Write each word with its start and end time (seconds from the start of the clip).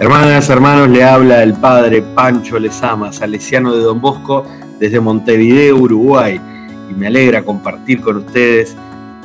Hermanas, 0.00 0.48
hermanos, 0.48 0.90
le 0.90 1.02
habla 1.02 1.42
el 1.42 1.54
padre 1.54 2.02
Pancho 2.02 2.56
Lezama, 2.56 3.12
salesiano 3.12 3.74
de 3.74 3.82
Don 3.82 4.00
Bosco, 4.00 4.46
desde 4.78 5.00
Montevideo, 5.00 5.74
Uruguay. 5.76 6.40
Y 6.88 6.94
me 6.94 7.08
alegra 7.08 7.42
compartir 7.42 8.00
con 8.00 8.18
ustedes 8.18 8.76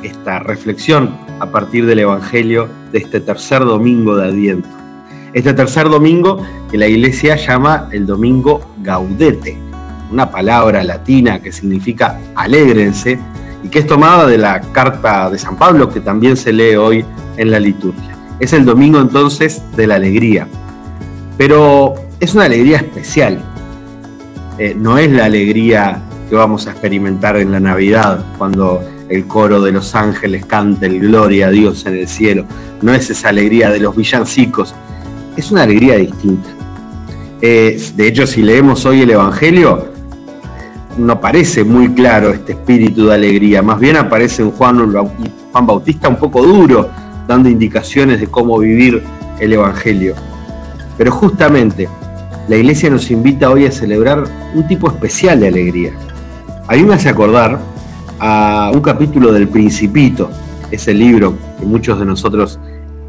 esta 0.02 0.40
reflexión 0.40 1.16
a 1.38 1.46
partir 1.46 1.86
del 1.86 2.00
Evangelio 2.00 2.68
de 2.90 2.98
este 2.98 3.20
tercer 3.20 3.64
domingo 3.64 4.16
de 4.16 4.26
Adviento. 4.26 4.68
Este 5.32 5.54
tercer 5.54 5.88
domingo 5.88 6.44
que 6.68 6.76
la 6.76 6.88
iglesia 6.88 7.36
llama 7.36 7.88
el 7.92 8.04
domingo 8.04 8.60
gaudete, 8.82 9.56
una 10.10 10.28
palabra 10.28 10.82
latina 10.82 11.40
que 11.40 11.52
significa 11.52 12.18
alégrense 12.34 13.16
y 13.62 13.68
que 13.68 13.78
es 13.78 13.86
tomada 13.86 14.26
de 14.26 14.38
la 14.38 14.60
carta 14.72 15.30
de 15.30 15.38
San 15.38 15.56
Pablo 15.56 15.88
que 15.88 16.00
también 16.00 16.36
se 16.36 16.52
lee 16.52 16.74
hoy 16.74 17.04
en 17.36 17.52
la 17.52 17.60
liturgia. 17.60 18.16
Es 18.40 18.52
el 18.52 18.64
domingo 18.64 19.00
entonces 19.00 19.62
de 19.76 19.86
la 19.86 19.94
alegría, 19.94 20.48
pero 21.36 21.94
es 22.20 22.34
una 22.34 22.44
alegría 22.44 22.78
especial. 22.78 23.42
Eh, 24.58 24.74
no 24.76 24.98
es 24.98 25.10
la 25.10 25.24
alegría 25.24 26.00
que 26.28 26.36
vamos 26.36 26.66
a 26.66 26.70
experimentar 26.70 27.36
en 27.36 27.52
la 27.52 27.60
Navidad, 27.60 28.24
cuando 28.38 28.82
el 29.08 29.26
coro 29.26 29.60
de 29.60 29.72
los 29.72 29.94
ángeles 29.94 30.46
canta 30.46 30.86
el 30.86 31.00
gloria 31.00 31.48
a 31.48 31.50
Dios 31.50 31.84
en 31.86 31.96
el 31.96 32.08
cielo. 32.08 32.44
No 32.82 32.94
es 32.94 33.10
esa 33.10 33.28
alegría 33.28 33.70
de 33.70 33.80
los 33.80 33.96
villancicos, 33.96 34.74
es 35.36 35.50
una 35.50 35.64
alegría 35.64 35.96
distinta. 35.96 36.48
Eh, 37.40 37.80
de 37.96 38.08
hecho, 38.08 38.26
si 38.26 38.42
leemos 38.42 38.86
hoy 38.86 39.02
el 39.02 39.10
Evangelio, 39.10 39.88
no 40.96 41.20
parece 41.20 41.64
muy 41.64 41.88
claro 41.92 42.30
este 42.30 42.52
espíritu 42.52 43.06
de 43.06 43.14
alegría, 43.14 43.62
más 43.62 43.80
bien 43.80 43.96
aparece 43.96 44.42
en 44.42 44.52
Juan, 44.52 44.92
Juan 45.52 45.66
Bautista 45.66 46.08
un 46.08 46.16
poco 46.16 46.42
duro, 46.42 46.88
dando 47.26 47.48
indicaciones 47.48 48.20
de 48.20 48.28
cómo 48.28 48.58
vivir 48.58 49.02
el 49.40 49.52
Evangelio. 49.52 50.14
Pero 50.96 51.10
justamente 51.10 51.88
la 52.48 52.56
iglesia 52.56 52.90
nos 52.90 53.10
invita 53.10 53.50
hoy 53.50 53.66
a 53.66 53.72
celebrar 53.72 54.24
un 54.54 54.66
tipo 54.66 54.88
especial 54.88 55.40
de 55.40 55.48
alegría. 55.48 55.92
A 56.68 56.74
mí 56.74 56.82
me 56.82 56.94
hace 56.94 57.08
acordar 57.08 57.58
a 58.18 58.70
un 58.72 58.80
capítulo 58.80 59.32
del 59.32 59.48
Principito, 59.48 60.30
ese 60.70 60.94
libro 60.94 61.36
que 61.58 61.66
muchos 61.66 61.98
de 61.98 62.04
nosotros 62.04 62.58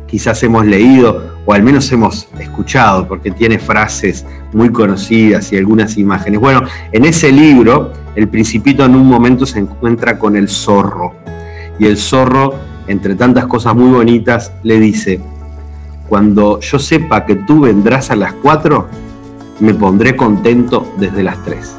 quizás 0.08 0.42
hemos 0.44 0.66
leído 0.66 1.36
o 1.46 1.54
al 1.54 1.64
menos 1.64 1.92
hemos 1.92 2.28
escuchado 2.40 3.08
porque 3.08 3.32
tiene 3.32 3.60
frases 3.60 4.26
muy 4.54 4.70
conocidas 4.70 5.52
y 5.52 5.58
algunas 5.58 5.98
imágenes. 5.98 6.40
Bueno, 6.40 6.62
en 6.92 7.06
ese 7.06 7.32
libro 7.32 7.92
el 8.16 8.30
Principito 8.30 8.86
en 8.86 8.96
un 8.96 9.08
momento 9.08 9.46
se 9.46 9.60
encuentra 9.60 10.18
con 10.18 10.36
el 10.36 10.48
zorro 10.48 11.14
y 11.78 11.86
el 11.86 11.98
zorro, 11.98 12.56
entre 12.88 13.16
tantas 13.16 13.48
cosas 13.48 13.76
muy 13.76 13.92
bonitas, 13.92 14.54
le 14.64 14.80
dice, 14.80 15.20
cuando 16.08 16.60
yo 16.60 16.80
sepa 16.80 17.26
que 17.26 17.36
tú 17.36 17.62
vendrás 17.62 18.12
a 18.12 18.16
las 18.16 18.34
4, 18.34 18.88
me 19.60 19.74
pondré 19.74 20.16
contento 20.16 20.94
desde 20.98 21.24
las 21.24 21.44
3. 21.44 21.76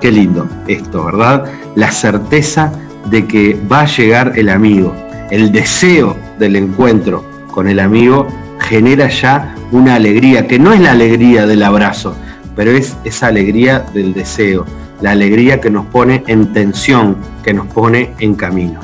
Qué 0.00 0.10
lindo 0.10 0.48
esto, 0.66 1.04
¿verdad? 1.04 1.44
La 1.76 1.90
certeza 1.90 2.72
de 3.10 3.26
que 3.26 3.60
va 3.70 3.80
a 3.80 3.86
llegar 3.86 4.32
el 4.36 4.48
amigo, 4.48 4.94
el 5.30 5.52
deseo 5.52 6.16
del 6.38 6.56
encuentro 6.56 7.24
con 7.50 7.68
el 7.68 7.80
amigo 7.80 8.26
genera 8.60 9.08
ya 9.08 9.54
una 9.72 9.94
alegría, 9.94 10.46
que 10.46 10.58
no 10.58 10.72
es 10.72 10.80
la 10.80 10.92
alegría 10.92 11.46
del 11.46 11.62
abrazo, 11.62 12.14
pero 12.56 12.70
es 12.70 12.96
esa 13.04 13.28
alegría 13.28 13.80
del 13.94 14.12
deseo, 14.12 14.66
la 15.00 15.12
alegría 15.12 15.60
que 15.60 15.70
nos 15.70 15.86
pone 15.86 16.22
en 16.26 16.52
tensión, 16.52 17.16
que 17.42 17.54
nos 17.54 17.66
pone 17.68 18.12
en 18.18 18.34
camino. 18.34 18.80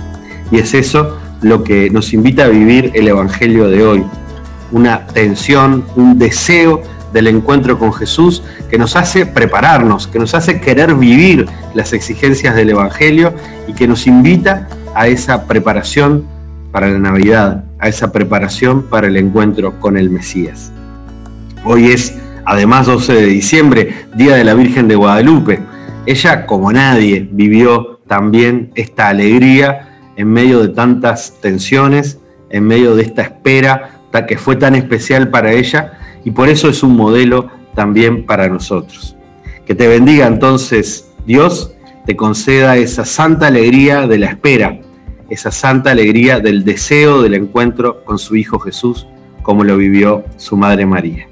Y 0.51 0.59
es 0.59 0.75
eso 0.75 1.19
lo 1.43 1.63
que 1.65 1.91
nos 1.91 2.13
invita 2.13 2.45
a 2.45 2.49
vivir 2.49 2.93
el 2.95 3.09
Evangelio 3.09 3.69
de 3.69 3.85
hoy. 3.85 4.05
Una 4.73 5.07
tensión, 5.07 5.85
un 5.97 6.19
deseo 6.19 6.83
del 7.13 7.29
encuentro 7.29 7.79
con 7.79 7.93
Jesús 7.93 8.43
que 8.69 8.79
nos 8.79 8.97
hace 8.97 9.27
prepararnos, 9.27 10.07
que 10.07 10.19
nos 10.19 10.35
hace 10.35 10.61
querer 10.61 10.95
vivir 10.95 11.47
las 11.75 11.93
exigencias 11.93 12.55
del 12.55 12.71
Evangelio 12.71 13.33
y 13.67 13.73
que 13.73 13.87
nos 13.87 14.07
invita 14.07 14.69
a 14.95 15.07
esa 15.09 15.47
preparación 15.47 16.27
para 16.73 16.89
la 16.89 16.99
Navidad, 16.99 17.65
a 17.79 17.89
esa 17.89 18.13
preparación 18.13 18.83
para 18.83 19.07
el 19.07 19.17
encuentro 19.17 19.79
con 19.81 19.97
el 19.97 20.11
Mesías. 20.11 20.73
Hoy 21.65 21.87
es, 21.87 22.15
además, 22.45 22.87
12 22.87 23.15
de 23.15 23.27
diciembre, 23.27 23.95
Día 24.15 24.37
de 24.37 24.45
la 24.45 24.55
Virgen 24.55 24.89
de 24.89 24.97
Guadalupe. 24.97 25.61
Ella, 26.07 26.47
como 26.47 26.73
nadie, 26.73 27.29
vivió 27.33 28.01
también 28.07 28.73
esta 28.75 29.09
alegría 29.09 29.96
en 30.17 30.33
medio 30.33 30.61
de 30.61 30.69
tantas 30.69 31.41
tensiones, 31.41 32.19
en 32.51 32.65
medio 32.65 32.97
de 32.97 33.03
esta 33.03 33.23
espera 33.23 33.97
que 34.25 34.39
fue 34.39 34.57
tan 34.57 34.75
especial 34.75 35.29
para 35.29 35.53
ella 35.53 35.99
y 36.25 36.31
por 36.31 36.49
eso 36.49 36.71
es 36.71 36.83
un 36.83 36.97
modelo 36.97 37.51
también 37.75 38.25
para 38.25 38.49
nosotros. 38.49 39.17
Que 39.67 39.75
te 39.75 39.89
bendiga 39.89 40.27
entonces 40.27 41.11
Dios, 41.27 41.75
te 42.07 42.17
conceda 42.17 42.77
esa 42.77 43.05
santa 43.05 43.49
alegría 43.49 44.07
de 44.07 44.19
la 44.19 44.27
espera, 44.27 44.79
esa 45.29 45.51
santa 45.51 45.91
alegría 45.91 46.39
del 46.39 46.65
deseo 46.65 47.21
del 47.21 47.35
encuentro 47.35 48.05
con 48.05 48.19
su 48.19 48.37
Hijo 48.37 48.61
Jesús, 48.61 49.07
como 49.43 49.65
lo 49.65 49.77
vivió 49.77 50.25
su 50.37 50.57
Madre 50.57 50.87
María. 50.87 51.27